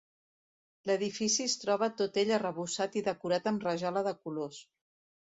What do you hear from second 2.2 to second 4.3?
ell arrebossat i decorat amb rajola de